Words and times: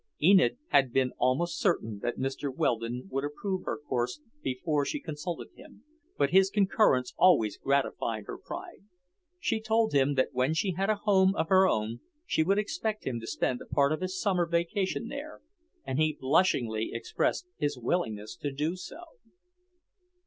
Enid 0.19 0.57
had 0.69 0.91
been 0.91 1.11
almost 1.19 1.59
certain 1.59 1.99
that 1.99 2.17
Mr. 2.17 2.51
Weldon 2.51 3.05
would 3.11 3.23
approve 3.23 3.65
her 3.65 3.77
course 3.77 4.19
before 4.41 4.83
she 4.83 4.99
consulted 4.99 5.49
him, 5.55 5.83
but 6.17 6.31
his 6.31 6.49
concurrence 6.49 7.13
always 7.17 7.55
gratified 7.55 8.23
her 8.25 8.39
pride. 8.39 8.83
She 9.39 9.61
told 9.61 9.93
him 9.93 10.15
that 10.15 10.29
when 10.31 10.55
she 10.55 10.71
had 10.71 10.89
a 10.89 10.95
home 11.05 11.35
of 11.35 11.49
her 11.49 11.67
own 11.67 11.99
she 12.25 12.41
would 12.41 12.57
expect 12.57 13.05
him 13.05 13.19
to 13.19 13.27
spend 13.27 13.61
a 13.61 13.71
part 13.71 13.91
of 13.91 14.01
his 14.01 14.19
summer 14.19 14.47
vacation 14.47 15.07
there, 15.07 15.41
and 15.85 15.99
he 15.99 16.17
blushingly 16.19 16.89
expressed 16.93 17.45
his 17.57 17.77
willingness 17.77 18.35
to 18.37 18.51
do 18.51 18.75
so. 18.75 19.01